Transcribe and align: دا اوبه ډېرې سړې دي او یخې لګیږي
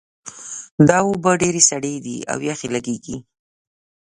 دا 0.87 0.97
اوبه 1.07 1.31
ډېرې 1.41 1.61
سړې 1.69 1.95
دي 2.05 2.17
او 2.31 2.37
یخې 2.49 2.67
لګیږي 2.75 3.17